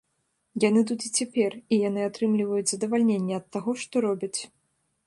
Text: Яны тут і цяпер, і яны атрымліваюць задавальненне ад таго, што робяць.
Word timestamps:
Яны 0.63 0.81
тут 0.91 1.05
і 1.09 1.11
цяпер, 1.21 1.51
і 1.75 1.79
яны 1.89 2.01
атрымліваюць 2.09 2.67
задавальненне 2.73 3.33
ад 3.43 3.51
таго, 3.59 3.71
што 3.85 3.95
робяць. 4.09 4.37